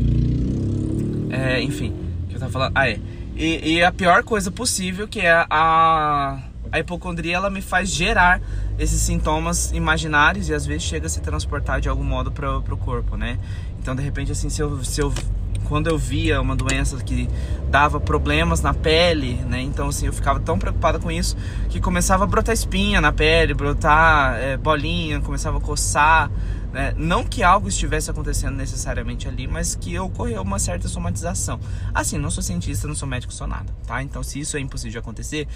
É, 1.30 1.62
enfim, 1.62 1.94
que 2.28 2.36
eu 2.36 2.40
tava 2.40 2.52
falando? 2.52 2.72
Ah, 2.74 2.90
é. 2.90 3.00
E, 3.36 3.76
e 3.76 3.84
a 3.84 3.92
pior 3.92 4.24
coisa 4.24 4.50
possível, 4.50 5.08
que 5.08 5.20
é 5.20 5.46
a, 5.48 6.40
a 6.72 6.80
hipocondria, 6.80 7.36
ela 7.36 7.52
me 7.52 7.62
faz 7.62 7.90
gerar 7.90 8.42
esses 8.80 9.00
sintomas 9.00 9.72
imaginários 9.72 10.50
e 10.50 10.54
às 10.54 10.66
vezes 10.66 10.82
chega 10.82 11.06
a 11.06 11.10
se 11.10 11.22
transportar 11.22 11.80
de 11.80 11.88
algum 11.88 12.04
modo 12.04 12.32
para 12.32 12.58
o 12.58 12.78
corpo, 12.78 13.16
né? 13.16 13.38
Então, 13.80 13.96
de 13.96 14.02
repente, 14.02 14.32
assim, 14.32 14.50
se 14.50 14.62
eu, 14.62 14.84
se 14.84 15.00
eu 15.00 15.14
quando 15.72 15.88
eu 15.88 15.98
via 15.98 16.42
uma 16.42 16.54
doença 16.54 16.98
que 16.98 17.30
dava 17.70 17.98
problemas 17.98 18.60
na 18.60 18.74
pele, 18.74 19.36
né? 19.48 19.62
Então, 19.62 19.88
assim, 19.88 20.06
eu 20.06 20.12
ficava 20.12 20.38
tão 20.38 20.60
preocupada 20.60 21.00
com 21.00 21.10
isso 21.10 21.38
que 21.70 21.80
começava 21.80 22.26
a 22.26 22.28
brotar 22.28 22.54
espinha 22.54 23.00
na 23.00 23.14
pele, 23.14 23.54
brotar 23.54 24.36
é, 24.36 24.58
bolinha, 24.58 25.22
começava 25.22 25.60
a 25.60 25.62
coçar. 25.62 26.30
Né? 26.74 26.94
Não 26.98 27.24
que 27.24 27.42
algo 27.42 27.70
estivesse 27.70 28.12
acontecendo 28.12 28.58
necessariamente 28.58 29.30
ali, 29.30 29.48
mas 29.48 29.74
que 29.74 29.98
ocorreu 29.98 30.42
uma 30.42 30.60
certa 30.60 30.90
somatização. 30.90 31.58
Assim, 31.94 32.18
não 32.18 32.30
sou 32.30 32.44
cientista, 32.44 32.86
não 32.86 32.96
sou 32.96 33.08
médico, 33.08 33.32
sou 33.32 33.48
nada, 33.48 33.74
tá? 33.88 34.04
Então, 34.04 34.22
se 34.22 34.42
isso 34.42 34.58
é 34.58 34.60
impossível 34.60 34.92
de 34.92 34.98
acontecer, 34.98 35.48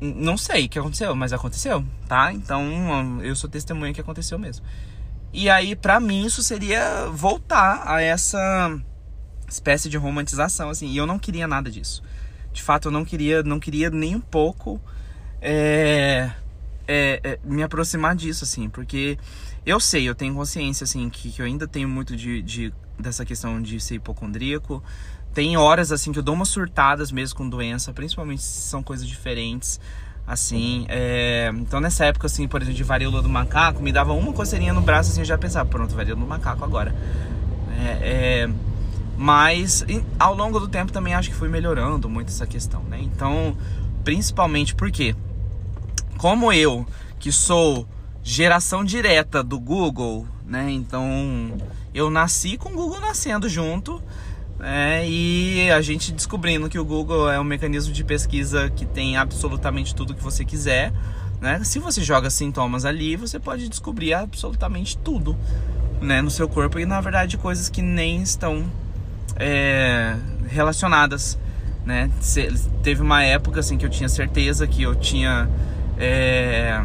não 0.00 0.36
sei 0.36 0.66
o 0.66 0.68
que 0.68 0.76
aconteceu, 0.80 1.14
mas 1.14 1.32
aconteceu, 1.32 1.84
tá? 2.08 2.32
Então, 2.32 3.20
eu 3.22 3.36
sou 3.36 3.48
testemunha 3.48 3.94
que 3.94 4.00
aconteceu 4.00 4.40
mesmo. 4.40 4.66
E 5.32 5.48
aí, 5.48 5.76
para 5.76 6.00
mim, 6.00 6.24
isso 6.24 6.42
seria 6.42 7.06
voltar 7.12 7.82
a 7.86 8.00
essa 8.00 8.76
espécie 9.48 9.88
de 9.88 9.96
romantização, 9.96 10.70
assim. 10.70 10.88
E 10.88 10.96
eu 10.96 11.06
não 11.06 11.18
queria 11.18 11.46
nada 11.46 11.70
disso. 11.70 12.02
De 12.52 12.62
fato, 12.62 12.88
eu 12.88 12.92
não 12.92 13.04
queria, 13.04 13.42
não 13.42 13.58
queria 13.58 13.90
nem 13.90 14.14
um 14.14 14.20
pouco 14.20 14.80
é, 15.40 16.30
é, 16.86 17.20
é, 17.22 17.38
me 17.44 17.62
aproximar 17.62 18.14
disso, 18.14 18.44
assim. 18.44 18.68
Porque 18.68 19.18
eu 19.64 19.80
sei, 19.80 20.08
eu 20.08 20.14
tenho 20.14 20.34
consciência, 20.34 20.84
assim, 20.84 21.08
que, 21.08 21.30
que 21.30 21.42
eu 21.42 21.46
ainda 21.46 21.66
tenho 21.66 21.88
muito 21.88 22.16
de, 22.16 22.42
de, 22.42 22.72
dessa 22.98 23.24
questão 23.24 23.60
de 23.60 23.80
ser 23.80 23.96
hipocondríaco. 23.96 24.82
Tem 25.32 25.56
horas, 25.56 25.90
assim, 25.90 26.12
que 26.12 26.18
eu 26.18 26.22
dou 26.22 26.34
umas 26.34 26.48
surtadas 26.48 27.10
mesmo 27.10 27.36
com 27.36 27.48
doença, 27.48 27.92
principalmente 27.92 28.42
se 28.42 28.68
são 28.68 28.82
coisas 28.82 29.06
diferentes 29.06 29.80
assim. 30.26 30.86
É... 30.88 31.50
Então 31.54 31.80
nessa 31.80 32.06
época, 32.06 32.26
assim, 32.26 32.48
por 32.48 32.62
exemplo, 32.62 32.76
de 32.76 32.84
varíola 32.84 33.22
do 33.22 33.28
macaco, 33.28 33.82
me 33.82 33.92
dava 33.92 34.12
uma 34.12 34.32
coceirinha 34.32 34.72
no 34.72 34.80
braço, 34.80 35.10
assim, 35.10 35.20
eu 35.20 35.26
já 35.26 35.38
pensava, 35.38 35.68
pronto, 35.68 35.94
varíola 35.94 36.20
do 36.20 36.26
macaco 36.26 36.64
agora. 36.64 36.94
É, 37.78 38.46
é... 38.46 38.50
Mas 39.16 39.84
ao 40.18 40.34
longo 40.34 40.58
do 40.58 40.68
tempo 40.68 40.92
também 40.92 41.14
acho 41.14 41.30
que 41.30 41.36
fui 41.36 41.48
melhorando 41.48 42.08
muito 42.08 42.28
essa 42.28 42.46
questão, 42.46 42.82
né? 42.84 42.98
Então, 43.00 43.56
principalmente 44.02 44.74
porque, 44.74 45.14
como 46.18 46.52
eu, 46.52 46.86
que 47.18 47.30
sou 47.30 47.86
geração 48.22 48.84
direta 48.84 49.42
do 49.42 49.60
Google, 49.60 50.26
né? 50.44 50.70
Então, 50.70 51.52
eu 51.94 52.10
nasci 52.10 52.56
com 52.56 52.70
o 52.70 52.74
Google 52.74 53.00
nascendo 53.00 53.48
junto. 53.48 54.02
É, 54.60 55.06
e 55.06 55.70
a 55.70 55.80
gente 55.82 56.12
descobrindo 56.12 56.68
que 56.68 56.78
o 56.78 56.84
Google 56.84 57.30
é 57.30 57.38
um 57.38 57.44
mecanismo 57.44 57.92
de 57.92 58.04
pesquisa 58.04 58.70
que 58.70 58.86
tem 58.86 59.16
absolutamente 59.16 59.94
tudo 59.94 60.14
que 60.14 60.22
você 60.22 60.44
quiser. 60.44 60.92
Né? 61.40 61.62
Se 61.64 61.78
você 61.78 62.02
joga 62.02 62.30
sintomas 62.30 62.84
ali, 62.84 63.16
você 63.16 63.38
pode 63.38 63.68
descobrir 63.68 64.14
absolutamente 64.14 64.96
tudo 64.96 65.36
né, 66.00 66.22
no 66.22 66.30
seu 66.30 66.48
corpo 66.48 66.78
e 66.78 66.86
na 66.86 67.00
verdade 67.00 67.36
coisas 67.36 67.68
que 67.68 67.82
nem 67.82 68.22
estão 68.22 68.64
é, 69.36 70.16
relacionadas. 70.48 71.38
Né? 71.84 72.10
teve 72.82 73.02
uma 73.02 73.22
época 73.22 73.60
assim 73.60 73.76
que 73.76 73.84
eu 73.84 73.90
tinha 73.90 74.08
certeza 74.08 74.66
que 74.66 74.82
eu 74.82 74.94
tinha 74.94 75.46
é, 75.98 76.82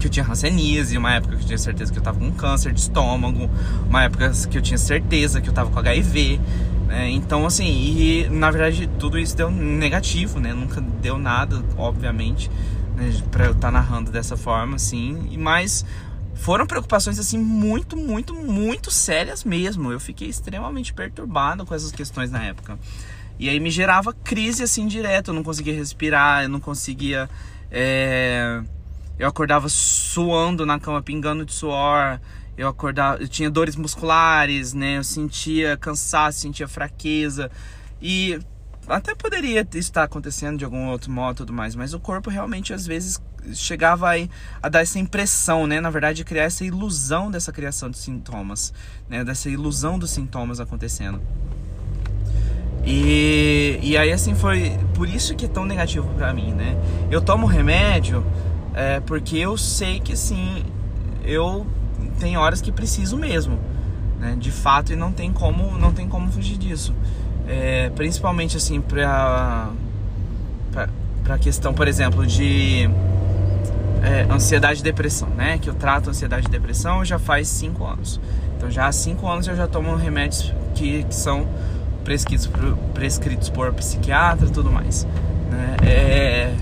que 0.00 0.06
eu 0.06 0.10
tinha 0.10 0.26
hanseníase, 0.26 0.96
uma 0.96 1.14
época 1.14 1.36
que 1.36 1.42
eu 1.42 1.46
tinha 1.46 1.58
certeza 1.58 1.92
que 1.92 1.98
eu 1.98 2.02
tava 2.02 2.18
com 2.18 2.30
câncer 2.32 2.72
de 2.72 2.80
estômago, 2.80 3.50
uma 3.88 4.04
época 4.04 4.30
que 4.48 4.56
eu 4.56 4.62
tinha 4.62 4.78
certeza 4.78 5.40
que 5.40 5.48
eu 5.48 5.52
tava 5.52 5.70
com 5.70 5.78
HIV. 5.78 6.40
É, 6.88 7.08
então, 7.10 7.44
assim, 7.44 7.66
e 7.66 8.28
na 8.30 8.50
verdade 8.50 8.88
tudo 8.98 9.18
isso 9.18 9.36
deu 9.36 9.50
negativo, 9.50 10.38
né? 10.38 10.52
Nunca 10.52 10.80
deu 10.80 11.18
nada, 11.18 11.62
obviamente, 11.76 12.50
né? 12.96 13.12
pra 13.30 13.46
eu 13.46 13.52
estar 13.52 13.68
tá 13.68 13.72
narrando 13.72 14.10
dessa 14.10 14.36
forma, 14.36 14.76
assim. 14.76 15.28
E, 15.30 15.36
mas 15.36 15.84
foram 16.36 16.66
preocupações, 16.66 17.18
assim, 17.18 17.38
muito, 17.38 17.96
muito, 17.96 18.34
muito 18.34 18.90
sérias 18.90 19.44
mesmo. 19.44 19.90
Eu 19.90 20.00
fiquei 20.00 20.28
extremamente 20.28 20.92
perturbado 20.92 21.66
com 21.66 21.74
essas 21.74 21.92
questões 21.92 22.30
na 22.30 22.42
época. 22.44 22.78
E 23.38 23.48
aí 23.48 23.60
me 23.60 23.70
gerava 23.70 24.12
crise, 24.12 24.62
assim, 24.62 24.86
direto. 24.86 25.28
Eu 25.28 25.34
não 25.34 25.42
conseguia 25.42 25.74
respirar, 25.74 26.44
eu 26.44 26.48
não 26.48 26.60
conseguia. 26.60 27.28
É... 27.70 28.62
Eu 29.18 29.28
acordava 29.28 29.68
suando 29.68 30.66
na 30.66 30.78
cama, 30.78 31.02
pingando 31.02 31.44
de 31.44 31.52
suor 31.52 32.20
eu 32.56 32.68
acordava, 32.68 33.22
eu 33.22 33.28
tinha 33.28 33.50
dores 33.50 33.76
musculares, 33.76 34.72
né? 34.72 34.96
Eu 34.96 35.04
sentia 35.04 35.76
cansaço, 35.76 36.40
sentia 36.40 36.66
fraqueza 36.66 37.50
e 38.00 38.38
até 38.88 39.14
poderia 39.14 39.66
estar 39.74 40.04
acontecendo 40.04 40.58
de 40.58 40.64
algum 40.64 40.88
outro 40.88 41.10
modo 41.10 41.38
tudo 41.38 41.52
mais, 41.52 41.74
mas 41.74 41.92
o 41.92 42.00
corpo 42.00 42.30
realmente 42.30 42.72
às 42.72 42.86
vezes 42.86 43.20
chegava 43.54 44.10
a, 44.62 44.68
dar 44.68 44.80
essa 44.80 44.98
impressão, 44.98 45.66
né? 45.66 45.80
Na 45.80 45.90
verdade, 45.90 46.24
criar 46.24 46.44
essa 46.44 46.64
ilusão 46.64 47.30
dessa 47.30 47.52
criação 47.52 47.90
de 47.90 47.98
sintomas, 47.98 48.72
né? 49.08 49.24
Dessa 49.24 49.48
ilusão 49.48 49.98
dos 49.98 50.10
sintomas 50.10 50.60
acontecendo. 50.60 51.20
E, 52.84 53.80
e 53.82 53.96
aí 53.96 54.12
assim 54.12 54.34
foi 54.34 54.78
por 54.94 55.08
isso 55.08 55.34
que 55.34 55.46
é 55.46 55.48
tão 55.48 55.64
negativo 55.64 56.08
para 56.14 56.32
mim, 56.32 56.52
né? 56.52 56.76
Eu 57.10 57.20
tomo 57.20 57.46
remédio 57.46 58.24
é, 58.74 59.00
porque 59.00 59.36
eu 59.36 59.56
sei 59.56 59.98
que 59.98 60.12
assim 60.12 60.64
eu 61.24 61.66
tem 62.20 62.36
horas 62.36 62.60
que 62.60 62.70
preciso 62.70 63.16
mesmo, 63.16 63.58
né? 64.20 64.36
De 64.38 64.50
fato, 64.50 64.92
e 64.92 64.96
não 64.96 65.12
tem 65.12 65.32
como, 65.32 65.76
não 65.76 65.92
tem 65.92 66.08
como 66.08 66.30
fugir 66.30 66.56
disso. 66.56 66.94
É, 67.48 67.90
principalmente 67.94 68.56
assim 68.56 68.80
para 68.80 69.70
para 71.22 71.38
questão, 71.38 71.74
por 71.74 71.88
exemplo, 71.88 72.24
de 72.24 72.88
é, 74.00 74.32
ansiedade 74.32 74.78
e 74.78 74.82
depressão, 74.82 75.28
né? 75.30 75.58
Que 75.58 75.68
eu 75.68 75.74
trato 75.74 76.08
ansiedade 76.08 76.46
e 76.46 76.50
depressão 76.50 77.04
já 77.04 77.18
faz 77.18 77.48
cinco 77.48 77.84
anos. 77.84 78.20
Então 78.56 78.70
já 78.70 78.86
há 78.86 78.92
cinco 78.92 79.28
anos 79.28 79.48
eu 79.48 79.56
já 79.56 79.66
tomo 79.66 79.96
remédios 79.96 80.54
que, 80.74 81.02
que 81.02 81.14
são 81.14 81.46
prescritos 82.04 82.46
por, 82.46 82.76
prescritos 82.94 83.48
por 83.48 83.72
psiquiatra 83.72 84.48
tudo 84.48 84.70
mais. 84.70 85.04
Né? 85.50 85.76
É, 85.84 86.54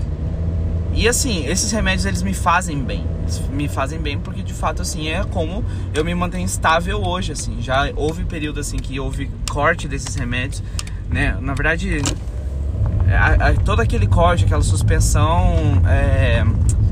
e 0.95 1.07
assim, 1.09 1.45
esses 1.45 1.71
remédios 1.71 2.05
eles 2.05 2.23
me 2.23 2.33
fazem 2.33 2.81
bem. 2.81 3.05
Eles 3.23 3.41
me 3.49 3.67
fazem 3.67 3.99
bem 3.99 4.17
porque 4.17 4.41
de 4.41 4.53
fato 4.53 4.81
assim 4.81 5.09
é 5.09 5.23
como 5.25 5.63
eu 5.93 6.05
me 6.05 6.15
mantenho 6.15 6.45
estável 6.45 7.03
hoje, 7.03 7.33
assim. 7.33 7.61
Já 7.61 7.91
houve 7.95 8.23
período 8.23 8.61
assim 8.61 8.77
que 8.77 8.99
houve 8.99 9.29
corte 9.49 9.87
desses 9.87 10.15
remédios, 10.15 10.63
né? 11.09 11.37
Na 11.41 11.53
verdade, 11.53 12.01
a, 13.09 13.49
a, 13.49 13.53
todo 13.53 13.81
aquele 13.81 14.07
corte, 14.07 14.45
aquela 14.45 14.61
suspensão 14.61 15.81
é, 15.87 16.43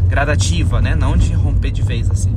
gradativa, 0.08 0.82
né? 0.82 0.96
Não 0.96 1.16
de 1.16 1.34
romper 1.34 1.72
de 1.72 1.82
vez 1.82 2.10
assim. 2.12 2.36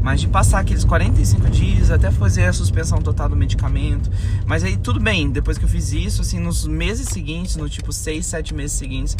Mas 0.00 0.20
de 0.20 0.28
passar 0.28 0.60
aqueles 0.60 0.84
45 0.84 1.50
dias 1.50 1.90
até 1.90 2.10
fazer 2.10 2.44
a 2.44 2.52
suspensão 2.52 2.98
total 2.98 3.28
do 3.28 3.36
medicamento. 3.36 4.10
Mas 4.46 4.64
aí 4.64 4.76
tudo 4.76 5.00
bem, 5.00 5.30
depois 5.30 5.58
que 5.58 5.64
eu 5.64 5.68
fiz 5.68 5.92
isso, 5.92 6.22
assim, 6.22 6.38
nos 6.38 6.66
meses 6.66 7.08
seguintes, 7.08 7.56
no 7.56 7.68
tipo 7.68 7.92
6, 7.92 8.24
7 8.24 8.54
meses 8.54 8.78
seguintes, 8.78 9.16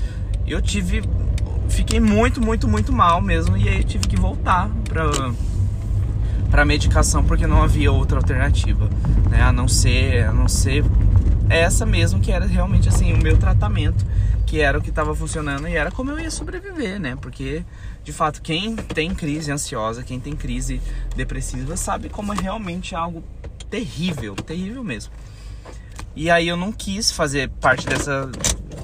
eu 0.47 0.63
tive. 0.63 1.03
Fiquei 1.69 2.01
muito, 2.01 2.41
muito, 2.41 2.67
muito 2.67 2.93
mal 2.93 3.21
mesmo. 3.21 3.57
E 3.57 3.69
aí 3.69 3.85
tive 3.85 4.07
que 4.07 4.17
voltar 4.17 4.71
pra, 4.85 5.05
pra 6.51 6.65
medicação 6.65 7.25
porque 7.25 7.47
não 7.47 7.63
havia 7.63 7.93
outra 7.93 8.19
alternativa. 8.19 8.89
Né? 9.31 9.43
A 9.43 9.53
não 9.53 9.69
ser. 9.69 10.25
A 10.27 10.33
não 10.33 10.49
ser 10.49 10.85
essa 11.49 11.87
mesmo 11.87 12.21
que 12.21 12.31
era 12.31 12.45
realmente 12.45 12.91
assim 12.91 13.15
o 13.15 13.17
meu 13.17 13.39
tratamento 13.39 14.05
que 14.49 14.61
era 14.63 14.79
o 14.79 14.81
que 14.81 14.89
estava 14.89 15.15
funcionando 15.15 15.69
e 15.69 15.77
era 15.77 15.91
como 15.91 16.11
eu 16.11 16.19
ia 16.19 16.31
sobreviver, 16.31 16.99
né? 16.99 17.15
Porque 17.21 17.63
de 18.03 18.13
fato 18.15 18.41
quem 18.41 18.75
tem 18.77 19.15
crise 19.15 19.53
ansiosa, 19.53 20.03
quem 20.03 20.19
tem 20.19 20.35
crise 20.35 20.81
depressiva 21.15 21.77
sabe 21.77 22.09
como 22.09 22.33
é 22.33 22.37
realmente 22.41 22.95
algo 22.95 23.23
terrível, 23.69 24.35
terrível 24.35 24.83
mesmo. 24.83 25.13
E 26.17 26.31
aí 26.31 26.49
eu 26.49 26.57
não 26.57 26.73
quis 26.73 27.13
fazer 27.13 27.51
parte 27.61 27.87
dessa 27.87 28.31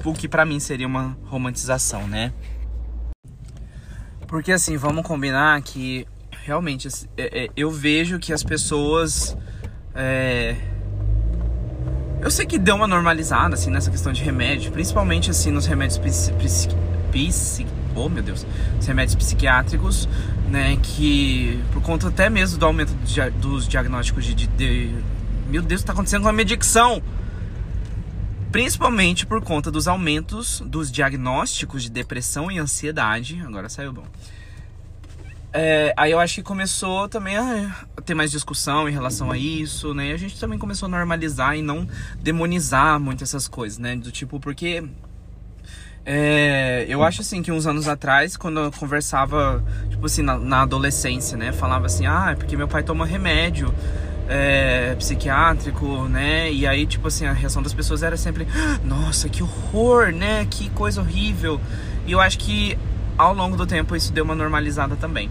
o 0.03 0.13
que 0.13 0.27
para 0.27 0.45
mim 0.45 0.59
seria 0.59 0.85
uma 0.85 1.17
romantização, 1.25 2.07
né? 2.07 2.31
Porque 4.27 4.51
assim, 4.51 4.77
vamos 4.77 5.05
combinar 5.05 5.61
que 5.61 6.07
realmente 6.43 6.87
é, 7.17 7.45
é, 7.45 7.49
eu 7.55 7.71
vejo 7.71 8.19
que 8.19 8.33
as 8.33 8.43
pessoas 8.43 9.35
é, 9.93 10.55
eu 12.25 12.31
sei 12.31 12.43
que 12.43 12.57
deu 12.57 12.75
uma 12.75 12.87
normalizada, 12.87 13.53
assim, 13.53 13.69
nessa 13.69 13.91
questão 13.91 14.11
de 14.11 14.23
remédio, 14.23 14.71
principalmente, 14.71 15.29
assim, 15.29 15.51
nos 15.51 15.67
remédios 15.67 15.99
psiquiátricos. 15.99 17.65
Oh, 17.95 18.09
meu 18.09 18.23
Deus. 18.23 18.47
Os 18.79 18.87
remédios 18.87 19.15
psiquiátricos, 19.15 20.09
né, 20.49 20.75
que 20.81 21.61
por 21.71 21.83
conta 21.83 22.07
até 22.07 22.27
mesmo 22.27 22.57
do 22.57 22.65
aumento 22.65 22.93
dos 23.39 23.67
diagnósticos 23.67 24.25
de, 24.25 24.33
de, 24.33 24.47
de... 24.47 24.95
Meu 25.47 25.61
Deus, 25.61 25.81
está 25.81 25.93
acontecendo 25.93 26.23
com 26.23 26.29
a 26.29 26.33
minha! 26.33 26.57
Principalmente 28.55 29.25
por 29.25 29.41
conta 29.41 29.69
dos 29.69 29.85
aumentos 29.85 30.61
dos 30.65 30.89
diagnósticos 30.89 31.83
de 31.83 31.91
depressão 31.91 32.49
e 32.49 32.57
ansiedade. 32.57 33.43
Agora 33.45 33.67
saiu 33.67 33.91
bom 33.91 34.05
é, 35.51 35.93
aí 35.97 36.11
eu 36.11 36.19
acho 36.19 36.35
que 36.35 36.43
começou 36.43 37.09
também 37.09 37.35
a 37.37 37.85
ter 38.05 38.13
mais 38.13 38.31
discussão 38.31 38.87
em 38.87 38.93
relação 38.93 39.29
a 39.29 39.37
isso, 39.37 39.93
né? 39.93 40.13
A 40.13 40.17
gente 40.17 40.39
também 40.39 40.57
começou 40.57 40.87
a 40.87 40.89
normalizar 40.89 41.57
e 41.57 41.61
não 41.61 41.85
demonizar 42.21 42.97
muito 42.97 43.25
essas 43.25 43.45
coisas, 43.45 43.77
né? 43.77 43.95
Do 43.95 44.11
tipo, 44.11 44.39
porque 44.39 44.83
é, 46.05 46.85
eu 46.87 47.03
acho 47.03 47.21
assim 47.21 47.41
que 47.41 47.51
uns 47.51 47.67
anos 47.67 47.89
atrás, 47.89 48.37
quando 48.37 48.59
eu 48.59 48.71
conversava, 48.71 49.63
tipo 49.89 50.05
assim, 50.05 50.21
na, 50.21 50.37
na 50.37 50.61
adolescência, 50.61 51.37
né? 51.37 51.51
Falava 51.51 51.87
assim, 51.87 52.05
ah, 52.05 52.31
é 52.31 52.35
porque 52.35 52.55
meu 52.55 52.69
pai 52.69 52.83
toma 52.83 53.05
remédio 53.05 53.73
é, 54.27 54.95
psiquiátrico, 54.95 56.03
né? 56.09 56.51
E 56.51 56.65
aí, 56.65 56.85
tipo 56.85 57.07
assim, 57.07 57.25
a 57.25 57.33
reação 57.33 57.61
das 57.61 57.73
pessoas 57.73 58.03
era 58.03 58.17
sempre, 58.17 58.47
nossa, 58.83 59.29
que 59.29 59.43
horror, 59.43 60.11
né? 60.11 60.45
Que 60.49 60.69
coisa 60.69 61.01
horrível. 61.01 61.59
E 62.05 62.11
eu 62.11 62.19
acho 62.19 62.37
que 62.37 62.77
ao 63.17 63.33
longo 63.33 63.55
do 63.55 63.65
tempo 63.65 63.95
isso 63.95 64.11
deu 64.11 64.23
uma 64.23 64.35
normalizada 64.35 64.95
também. 64.95 65.29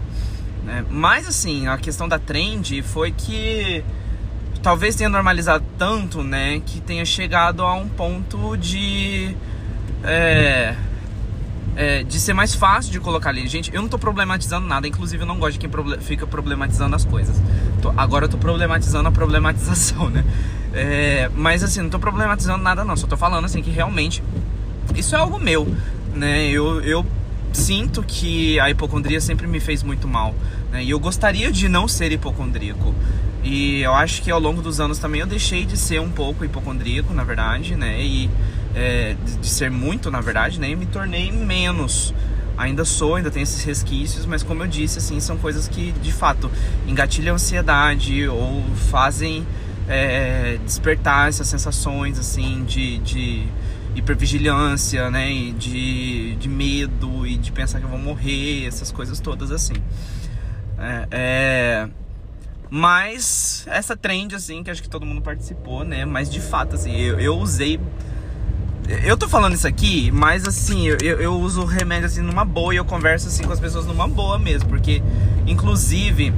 Né? 0.63 0.83
Mas 0.89 1.27
assim, 1.27 1.67
a 1.67 1.77
questão 1.77 2.07
da 2.07 2.17
trend 2.17 2.81
foi 2.81 3.11
que 3.11 3.83
talvez 4.61 4.95
tenha 4.95 5.09
normalizado 5.09 5.63
tanto, 5.77 6.23
né, 6.23 6.59
que 6.65 6.81
tenha 6.81 7.05
chegado 7.05 7.61
a 7.61 7.75
um 7.75 7.87
ponto 7.87 8.57
de 8.57 9.37
é, 10.03 10.73
é, 11.75 12.03
de 12.03 12.19
ser 12.19 12.33
mais 12.33 12.55
fácil 12.55 12.91
de 12.91 12.99
colocar 12.99 13.29
ali. 13.29 13.47
Gente, 13.47 13.73
eu 13.73 13.81
não 13.81 13.89
tô 13.89 13.99
problematizando 13.99 14.67
nada, 14.67 14.87
inclusive 14.87 15.23
eu 15.23 15.27
não 15.27 15.37
gosto 15.37 15.53
de 15.53 15.59
quem 15.59 15.69
proble 15.69 15.97
fica 15.99 16.25
problematizando 16.25 16.95
as 16.95 17.05
coisas. 17.05 17.35
Tô, 17.81 17.91
agora 17.97 18.25
eu 18.25 18.29
tô 18.29 18.37
problematizando 18.37 19.07
a 19.09 19.11
problematização, 19.11 20.09
né? 20.11 20.23
É, 20.73 21.29
mas 21.35 21.63
assim, 21.63 21.81
não 21.81 21.89
tô 21.89 21.99
problematizando 21.99 22.63
nada 22.63 22.83
não, 22.83 22.97
só 22.97 23.07
tô 23.07 23.15
falando 23.15 23.45
assim 23.45 23.61
que 23.61 23.71
realmente 23.71 24.21
isso 24.93 25.15
é 25.15 25.19
algo 25.19 25.39
meu, 25.39 25.67
né? 26.13 26.49
Eu, 26.49 26.81
eu 26.81 27.05
sinto 27.53 28.03
que 28.03 28.59
a 28.59 28.69
hipocondria 28.69 29.19
sempre 29.21 29.47
me 29.47 29.59
fez 29.59 29.81
muito 29.81 30.07
mal. 30.07 30.35
Né? 30.71 30.83
E 30.83 30.89
eu 30.89 30.99
gostaria 30.99 31.51
de 31.51 31.67
não 31.69 31.87
ser 31.87 32.11
hipocondríaco. 32.11 32.93
E 33.43 33.81
eu 33.81 33.93
acho 33.93 34.21
que 34.21 34.31
ao 34.31 34.39
longo 34.39 34.61
dos 34.61 34.79
anos 34.79 34.97
também 34.97 35.21
eu 35.21 35.27
deixei 35.27 35.65
de 35.65 35.77
ser 35.77 36.01
um 36.01 36.09
pouco 36.09 36.43
hipocondríaco, 36.43 37.13
na 37.13 37.23
verdade, 37.23 37.75
né? 37.75 38.01
E 38.01 38.29
é, 38.75 39.15
de 39.41 39.47
ser 39.47 39.71
muito, 39.71 40.11
na 40.11 40.21
verdade, 40.21 40.59
né? 40.59 40.69
E 40.69 40.75
me 40.75 40.85
tornei 40.85 41.31
menos. 41.31 42.13
Ainda 42.57 42.85
sou, 42.85 43.15
ainda 43.15 43.29
tenho 43.29 43.43
esses 43.43 43.63
resquícios, 43.63 44.25
mas 44.25 44.41
como 44.41 44.63
eu 44.63 44.67
disse, 44.67 44.99
assim, 44.99 45.19
são 45.19 45.37
coisas 45.37 45.67
que 45.67 45.91
de 45.91 46.11
fato 46.11 46.49
engatilham 46.87 47.35
ansiedade 47.35 48.27
ou 48.27 48.63
fazem 48.89 49.45
é, 49.89 50.57
despertar 50.63 51.27
essas 51.29 51.47
sensações, 51.47 52.17
assim, 52.17 52.63
de, 52.63 52.97
de 52.99 53.47
hipervigilância, 53.95 55.09
né? 55.09 55.31
E 55.31 55.51
de, 55.51 56.35
de 56.35 56.49
medo 56.49 57.25
e 57.25 57.37
de 57.37 57.51
pensar 57.51 57.79
que 57.79 57.85
eu 57.85 57.89
vou 57.89 57.99
morrer, 57.99 58.65
essas 58.65 58.91
coisas 58.91 59.19
todas 59.19 59.51
assim. 59.51 59.75
É, 60.77 61.07
é, 61.11 61.89
mas 62.69 63.63
essa 63.67 63.95
trend, 63.95 64.35
assim, 64.35 64.63
que 64.63 64.71
acho 64.71 64.81
que 64.81 64.89
todo 64.89 65.05
mundo 65.05 65.21
participou, 65.21 65.83
né? 65.83 66.05
Mas 66.05 66.29
de 66.29 66.41
fato, 66.41 66.75
assim, 66.75 66.95
eu, 66.95 67.19
eu 67.19 67.37
usei. 67.37 67.79
Eu 68.87 69.17
tô 69.17 69.27
falando 69.27 69.55
isso 69.55 69.67
aqui, 69.67 70.11
mas 70.11 70.47
assim, 70.47 70.87
eu, 70.87 70.97
eu 70.99 71.33
uso 71.39 71.65
remédio 71.65 72.05
assim 72.05 72.21
numa 72.21 72.45
boa 72.45 72.73
e 72.73 72.77
eu 72.77 72.85
converso 72.85 73.27
assim 73.27 73.43
com 73.43 73.51
as 73.51 73.59
pessoas 73.59 73.85
numa 73.85 74.07
boa 74.07 74.37
mesmo, 74.37 74.69
porque 74.69 75.01
inclusive 75.47 76.31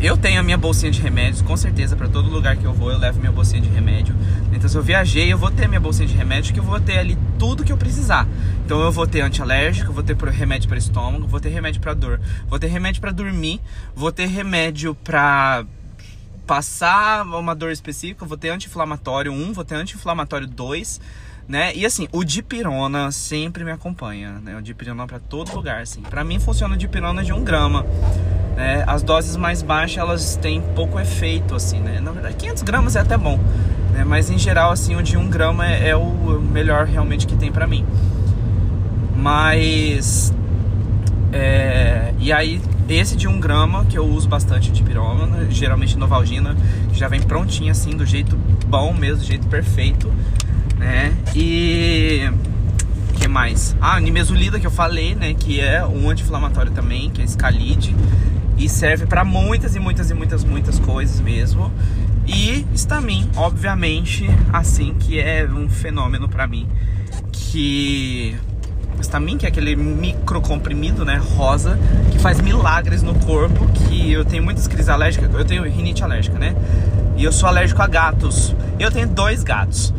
eu 0.00 0.16
tenho 0.16 0.40
a 0.40 0.42
minha 0.42 0.58
bolsinha 0.58 0.90
de 0.90 1.00
remédios, 1.00 1.42
com 1.42 1.56
certeza, 1.56 1.96
para 1.96 2.08
todo 2.08 2.28
lugar 2.28 2.56
que 2.56 2.64
eu 2.64 2.72
vou 2.72 2.90
eu 2.90 2.98
levo 2.98 3.20
minha 3.20 3.30
bolsinha 3.30 3.60
de 3.60 3.68
remédio. 3.68 4.14
Então, 4.52 4.68
se 4.68 4.76
eu 4.76 4.82
viajei, 4.82 5.32
eu 5.32 5.38
vou 5.38 5.50
ter 5.50 5.68
minha 5.68 5.80
bolsinha 5.80 6.08
de 6.08 6.14
remédio, 6.14 6.52
que 6.52 6.58
eu 6.58 6.64
vou 6.64 6.80
ter 6.80 6.98
ali 6.98 7.16
tudo 7.38 7.62
que 7.62 7.72
eu 7.72 7.76
precisar. 7.76 8.26
Então, 8.64 8.80
eu 8.80 8.90
vou 8.90 9.06
ter 9.06 9.20
antialérgico, 9.20 9.92
vou 9.92 10.02
ter 10.02 10.16
remédio 10.16 10.68
para 10.68 10.76
estômago, 10.76 11.26
vou 11.26 11.38
ter 11.38 11.50
remédio 11.50 11.80
para 11.80 11.94
dor, 11.94 12.20
vou 12.48 12.58
ter 12.58 12.66
remédio 12.66 13.00
para 13.00 13.12
dormir, 13.12 13.60
vou 13.94 14.10
ter 14.10 14.26
remédio 14.26 14.92
para 14.92 15.64
passar 16.48 17.24
uma 17.24 17.54
dor 17.54 17.70
específica, 17.70 18.26
vou 18.26 18.36
ter 18.36 18.48
anti-inflamatório 18.48 19.32
1, 19.32 19.52
vou 19.52 19.64
ter 19.64 19.76
anti-inflamatório 19.76 20.48
2 20.48 21.00
né? 21.48 21.72
E 21.74 21.84
assim, 21.84 22.08
o 22.12 22.24
dipirona 22.24 23.10
sempre 23.10 23.64
me 23.64 23.70
acompanha, 23.70 24.40
né? 24.42 24.56
O 24.56 24.62
dipirona 24.62 25.06
para 25.06 25.18
todo 25.18 25.54
lugar, 25.54 25.82
assim. 25.82 26.02
Para 26.02 26.24
mim 26.24 26.38
funciona 26.38 26.74
o 26.74 26.76
dipirona 26.76 27.22
de 27.22 27.32
um 27.32 27.42
grama. 27.42 27.84
Né? 28.56 28.84
As 28.86 29.02
doses 29.02 29.36
mais 29.36 29.62
baixas 29.62 29.98
elas 29.98 30.36
têm 30.36 30.60
pouco 30.74 30.98
efeito, 31.00 31.54
assim, 31.54 31.80
né? 31.80 32.00
Na 32.00 32.12
verdade, 32.12 32.36
500 32.36 32.62
gramas 32.62 32.96
é 32.96 33.00
até 33.00 33.16
bom, 33.16 33.38
né? 33.92 34.04
Mas 34.04 34.30
em 34.30 34.38
geral, 34.38 34.70
assim, 34.70 34.94
o 34.94 35.02
de 35.02 35.16
um 35.16 35.28
grama 35.28 35.66
é, 35.66 35.88
é 35.88 35.96
o 35.96 36.40
melhor 36.40 36.86
realmente 36.86 37.26
que 37.26 37.36
tem 37.36 37.50
para 37.50 37.66
mim. 37.66 37.84
Mas 39.16 40.32
é, 41.32 42.12
e 42.20 42.30
aí, 42.30 42.60
esse 42.88 43.16
de 43.16 43.26
um 43.26 43.40
grama, 43.40 43.86
que 43.86 43.96
eu 43.96 44.04
uso 44.04 44.28
bastante 44.28 44.70
de 44.70 44.82
pirona, 44.82 45.50
geralmente 45.50 45.96
Novalgina, 45.96 46.54
já 46.92 47.08
vem 47.08 47.22
prontinha 47.22 47.72
assim, 47.72 47.96
do 47.96 48.04
jeito 48.04 48.36
bom 48.66 48.92
mesmo, 48.92 49.18
do 49.18 49.24
jeito 49.24 49.46
perfeito 49.48 50.12
né? 50.82 51.14
E 51.34 52.28
que 53.14 53.28
mais? 53.28 53.76
Ah, 53.80 54.00
nimesulida 54.00 54.58
que 54.58 54.66
eu 54.66 54.70
falei, 54.70 55.14
né, 55.14 55.32
que 55.32 55.60
é 55.60 55.86
um 55.86 56.10
anti-inflamatório 56.10 56.72
também, 56.72 57.08
que 57.08 57.22
é 57.22 57.24
escalide 57.24 57.94
e 58.58 58.68
serve 58.68 59.06
para 59.06 59.24
muitas 59.24 59.76
e 59.76 59.80
muitas 59.80 60.10
e 60.10 60.14
muitas 60.14 60.44
muitas 60.44 60.78
coisas 60.80 61.20
mesmo. 61.20 61.72
E 62.26 62.66
Stamin, 62.74 63.30
obviamente, 63.36 64.28
assim 64.52 64.94
que 64.94 65.20
é 65.20 65.48
um 65.48 65.68
fenômeno 65.68 66.28
para 66.28 66.46
mim, 66.46 66.68
que 67.30 68.36
Stamin, 69.02 69.36
que 69.36 69.46
é 69.46 69.48
aquele 69.48 69.76
micro 69.76 70.40
comprimido, 70.40 71.04
né, 71.04 71.20
rosa, 71.36 71.78
que 72.10 72.18
faz 72.18 72.40
milagres 72.40 73.02
no 73.02 73.14
corpo, 73.14 73.66
que 73.72 74.12
eu 74.12 74.24
tenho 74.24 74.42
muitas 74.42 74.66
crises 74.66 74.88
alérgicas, 74.88 75.32
eu 75.32 75.44
tenho 75.44 75.62
rinite 75.64 76.02
alérgica, 76.02 76.38
né? 76.38 76.54
E 77.16 77.24
eu 77.24 77.32
sou 77.32 77.48
alérgico 77.48 77.82
a 77.82 77.86
gatos. 77.86 78.54
Eu 78.78 78.90
tenho 78.90 79.08
dois 79.08 79.42
gatos. 79.44 79.92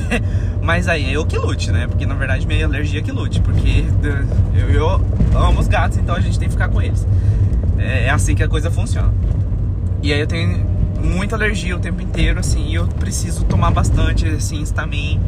Mas 0.62 0.88
aí 0.88 1.12
eu 1.12 1.24
que 1.24 1.38
lute, 1.38 1.70
né? 1.70 1.86
Porque 1.86 2.04
na 2.04 2.14
verdade 2.14 2.46
minha 2.46 2.66
alergia 2.66 3.00
é 3.00 3.02
que 3.02 3.12
lute, 3.12 3.40
porque 3.40 3.84
eu, 4.54 4.68
eu 4.70 4.88
amo 5.34 5.60
os 5.60 5.68
gatos, 5.68 5.96
então 5.96 6.14
a 6.14 6.20
gente 6.20 6.38
tem 6.38 6.48
que 6.48 6.52
ficar 6.52 6.68
com 6.68 6.82
eles. 6.82 7.06
É, 7.78 8.04
é 8.04 8.10
assim 8.10 8.34
que 8.34 8.42
a 8.42 8.48
coisa 8.48 8.70
funciona. 8.70 9.12
E 10.02 10.12
aí 10.12 10.20
eu 10.20 10.26
tenho 10.26 10.77
muita 11.02 11.36
alergia 11.36 11.76
o 11.76 11.78
tempo 11.78 12.02
inteiro, 12.02 12.40
assim, 12.40 12.66
e 12.68 12.74
eu 12.74 12.86
preciso 12.86 13.44
tomar 13.44 13.70
bastante, 13.70 14.26
assim, 14.26 14.62
Stamin. 14.62 15.20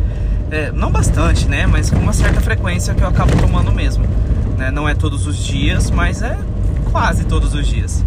É, 0.50 0.72
não 0.72 0.90
bastante, 0.90 1.46
né? 1.46 1.66
Mas 1.66 1.90
com 1.90 1.98
uma 1.98 2.12
certa 2.12 2.40
frequência 2.40 2.94
que 2.94 3.02
eu 3.02 3.08
acabo 3.08 3.36
tomando 3.36 3.72
mesmo. 3.72 4.04
Né? 4.58 4.70
Não 4.70 4.88
é 4.88 4.94
todos 4.94 5.26
os 5.26 5.36
dias, 5.36 5.90
mas 5.90 6.22
é 6.22 6.36
quase 6.90 7.24
todos 7.24 7.54
os 7.54 7.66
dias. 7.66 8.04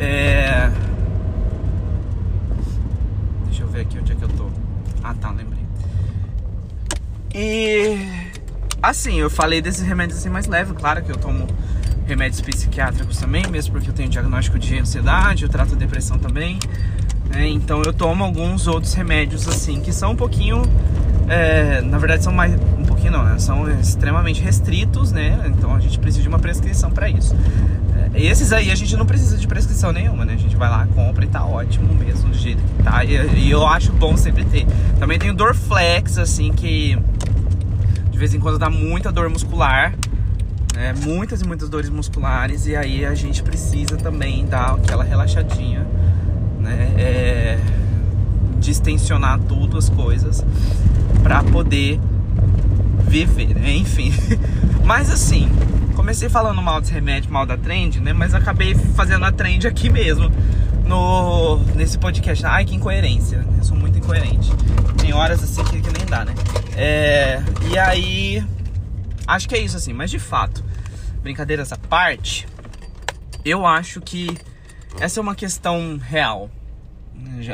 É... 0.00 0.70
Deixa 3.46 3.62
eu 3.62 3.68
ver 3.68 3.82
aqui 3.82 3.98
onde 3.98 4.12
é 4.12 4.14
que 4.14 4.22
eu 4.22 4.28
tô. 4.28 4.46
Ah, 5.02 5.14
tá, 5.14 5.30
lembrei. 5.30 5.64
E 7.34 7.98
assim, 8.82 9.20
eu 9.20 9.30
falei 9.30 9.60
desses 9.60 9.82
remédios 9.82 10.18
assim 10.18 10.28
mais 10.28 10.46
leve, 10.46 10.74
claro 10.74 11.02
que 11.02 11.10
eu 11.10 11.16
tomo 11.16 11.46
remédios 12.08 12.40
psiquiátricos 12.40 13.18
também, 13.18 13.46
mesmo 13.50 13.72
porque 13.72 13.90
eu 13.90 13.94
tenho 13.94 14.08
diagnóstico 14.08 14.58
de 14.58 14.78
ansiedade, 14.78 15.42
eu 15.42 15.48
trato 15.48 15.76
depressão 15.76 16.18
também. 16.18 16.58
Né? 17.28 17.48
Então 17.48 17.82
eu 17.82 17.92
tomo 17.92 18.24
alguns 18.24 18.66
outros 18.66 18.94
remédios 18.94 19.46
assim 19.46 19.80
que 19.80 19.92
são 19.92 20.12
um 20.12 20.16
pouquinho, 20.16 20.62
é, 21.28 21.82
na 21.82 21.98
verdade 21.98 22.24
são 22.24 22.32
mais 22.32 22.54
um 22.78 22.86
pouquinho 22.86 23.12
não, 23.12 23.24
né? 23.24 23.38
são 23.38 23.70
extremamente 23.78 24.40
restritos, 24.40 25.12
né? 25.12 25.38
Então 25.48 25.74
a 25.74 25.80
gente 25.80 25.98
precisa 25.98 26.22
de 26.22 26.28
uma 26.28 26.38
prescrição 26.38 26.90
para 26.90 27.10
isso. 27.10 27.36
É, 28.14 28.22
esses 28.22 28.52
aí 28.54 28.70
a 28.70 28.74
gente 28.74 28.96
não 28.96 29.04
precisa 29.04 29.36
de 29.36 29.46
prescrição 29.46 29.92
nenhuma, 29.92 30.24
né? 30.24 30.32
A 30.32 30.38
gente 30.38 30.56
vai 30.56 30.70
lá, 30.70 30.86
compra 30.94 31.26
e 31.26 31.28
tá 31.28 31.44
ótimo 31.44 31.92
mesmo 31.94 32.30
do 32.30 32.38
jeito 32.38 32.62
que 32.62 32.82
tá. 32.82 33.04
E, 33.04 33.10
e 33.36 33.50
eu 33.50 33.66
acho 33.66 33.92
bom 33.92 34.16
sempre 34.16 34.46
ter. 34.46 34.66
Também 34.98 35.18
tem 35.18 35.30
o 35.30 35.34
Dorflex 35.34 36.16
assim 36.16 36.50
que 36.52 36.98
de 38.10 38.18
vez 38.18 38.32
em 38.32 38.40
quando 38.40 38.58
dá 38.58 38.70
muita 38.70 39.12
dor 39.12 39.28
muscular 39.28 39.92
né? 40.78 40.94
Muitas 41.02 41.42
e 41.42 41.44
muitas 41.44 41.68
dores 41.68 41.90
musculares 41.90 42.66
e 42.66 42.76
aí 42.76 43.04
a 43.04 43.12
gente 43.12 43.42
precisa 43.42 43.96
também 43.96 44.46
dar 44.46 44.76
aquela 44.76 45.02
relaxadinha, 45.02 45.84
né? 46.60 46.94
É, 46.96 47.58
distensionar 48.60 49.40
tudo 49.40 49.76
as 49.76 49.88
coisas 49.88 50.44
para 51.20 51.42
poder 51.42 51.98
viver, 53.08 53.56
né? 53.56 53.74
Enfim. 53.74 54.14
Mas 54.86 55.10
assim, 55.10 55.50
comecei 55.96 56.28
falando 56.28 56.62
mal 56.62 56.80
desse 56.80 56.92
remédio, 56.92 57.32
mal 57.32 57.44
da 57.44 57.56
trend, 57.56 58.00
né? 58.00 58.12
Mas 58.12 58.32
acabei 58.32 58.76
fazendo 58.76 59.24
a 59.24 59.32
trend 59.32 59.66
aqui 59.66 59.90
mesmo 59.90 60.30
no 60.86 61.58
nesse 61.74 61.98
podcast. 61.98 62.46
Ai, 62.46 62.64
que 62.64 62.76
incoerência. 62.76 63.44
Eu 63.58 63.64
sou 63.64 63.76
muito 63.76 63.98
incoerente. 63.98 64.52
Tem 64.96 65.12
horas 65.12 65.42
assim 65.42 65.64
que, 65.64 65.90
nem 65.98 66.06
dá, 66.08 66.24
né? 66.24 66.34
É, 66.76 67.42
e 67.68 67.76
aí 67.76 68.44
Acho 69.28 69.46
que 69.46 69.54
é 69.54 69.58
isso 69.58 69.76
assim, 69.76 69.92
mas 69.92 70.10
de 70.10 70.18
fato, 70.18 70.64
brincadeiras 71.22 71.70
à 71.70 71.76
parte, 71.76 72.48
eu 73.44 73.66
acho 73.66 74.00
que 74.00 74.34
essa 74.98 75.20
é 75.20 75.22
uma 75.22 75.34
questão 75.34 75.98
real. 75.98 76.50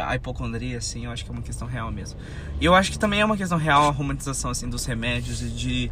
A 0.06 0.14
hipocondria, 0.14 0.78
assim, 0.78 1.06
eu 1.06 1.10
acho 1.10 1.24
que 1.24 1.30
é 1.30 1.32
uma 1.32 1.42
questão 1.42 1.66
real 1.66 1.90
mesmo. 1.90 2.16
E 2.60 2.64
eu 2.64 2.76
acho 2.76 2.92
que 2.92 2.98
também 2.98 3.20
é 3.20 3.24
uma 3.24 3.36
questão 3.36 3.58
real 3.58 3.88
a 3.88 3.90
romantização, 3.90 4.52
assim, 4.52 4.68
dos 4.70 4.86
remédios 4.86 5.42
e 5.42 5.48
de, 5.48 5.90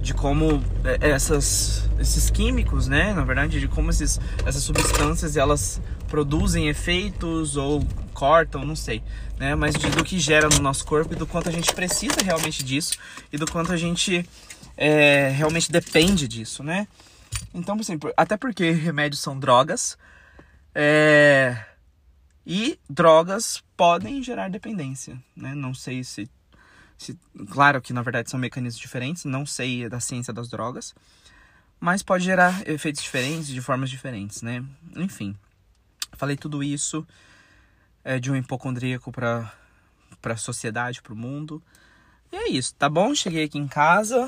de 0.00 0.12
como 0.14 0.60
é, 0.84 1.10
essas, 1.10 1.88
esses 2.00 2.28
químicos, 2.28 2.88
né, 2.88 3.14
na 3.14 3.22
verdade, 3.22 3.60
de 3.60 3.68
como 3.68 3.90
esses, 3.90 4.18
essas 4.44 4.64
substâncias, 4.64 5.36
elas 5.36 5.80
produzem 6.08 6.68
efeitos 6.68 7.56
ou 7.56 7.86
cortam, 8.12 8.64
não 8.64 8.76
sei, 8.76 9.00
né, 9.38 9.54
mas 9.54 9.74
de, 9.74 9.88
do 9.90 10.02
que 10.02 10.18
gera 10.18 10.48
no 10.48 10.58
nosso 10.58 10.84
corpo 10.84 11.12
e 11.12 11.16
do 11.16 11.26
quanto 11.26 11.48
a 11.48 11.52
gente 11.52 11.72
precisa 11.72 12.16
realmente 12.22 12.64
disso 12.64 12.98
e 13.32 13.38
do 13.38 13.46
quanto 13.46 13.72
a 13.72 13.76
gente 13.76 14.26
é, 14.76 15.28
realmente 15.28 15.70
depende 15.70 16.26
disso, 16.28 16.62
né? 16.62 16.86
Então, 17.52 17.76
assim, 17.78 17.98
até 18.16 18.36
porque 18.36 18.70
remédios 18.70 19.20
são 19.20 19.38
drogas, 19.38 19.96
é, 20.74 21.64
e 22.46 22.78
drogas 22.90 23.62
podem 23.76 24.22
gerar 24.22 24.50
dependência, 24.50 25.16
né? 25.36 25.54
Não 25.54 25.72
sei 25.72 26.04
se, 26.04 26.28
se, 26.98 27.18
Claro 27.50 27.80
que 27.80 27.92
na 27.92 28.02
verdade 28.02 28.30
são 28.30 28.38
mecanismos 28.38 28.80
diferentes, 28.80 29.24
não 29.24 29.46
sei 29.46 29.88
da 29.88 30.00
ciência 30.00 30.32
das 30.32 30.48
drogas, 30.48 30.94
mas 31.80 32.02
pode 32.02 32.24
gerar 32.24 32.68
efeitos 32.68 33.02
diferentes 33.02 33.46
de 33.46 33.60
formas 33.60 33.88
diferentes, 33.88 34.42
né? 34.42 34.64
Enfim, 34.96 35.36
falei 36.12 36.36
tudo 36.36 36.62
isso 36.62 37.06
é, 38.04 38.18
de 38.18 38.30
um 38.30 38.36
hipocondríaco 38.36 39.10
para 39.10 39.52
a 40.24 40.36
sociedade, 40.36 41.00
para 41.00 41.12
o 41.12 41.16
mundo. 41.16 41.62
E 42.34 42.36
é 42.36 42.48
isso, 42.50 42.74
tá 42.74 42.88
bom? 42.88 43.14
Cheguei 43.14 43.44
aqui 43.44 43.56
em 43.56 43.68
casa. 43.68 44.26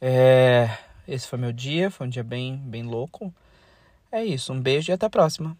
É, 0.00 0.70
esse 1.08 1.26
foi 1.26 1.40
meu 1.40 1.50
dia, 1.52 1.90
foi 1.90 2.06
um 2.06 2.10
dia 2.10 2.22
bem, 2.22 2.56
bem 2.56 2.84
louco. 2.84 3.34
É 4.12 4.24
isso, 4.24 4.52
um 4.52 4.60
beijo 4.60 4.92
e 4.92 4.94
até 4.94 5.06
a 5.06 5.10
próxima. 5.10 5.58